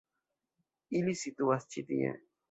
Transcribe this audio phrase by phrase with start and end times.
[0.99, 2.15] Ili situas ĉi tie.